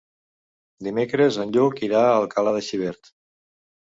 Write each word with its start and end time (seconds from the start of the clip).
Dimecres 0.85 1.37
en 1.43 1.51
Lluc 1.57 1.83
irà 1.87 2.01
a 2.05 2.17
Alcalà 2.21 2.53
de 2.57 2.63
Xivert. 2.69 3.13